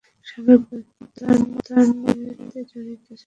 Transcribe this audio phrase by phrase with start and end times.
[0.27, 0.61] সাবেক
[0.97, 3.19] প্রধানমন্ত্রী এতে জড়িত ছিলো।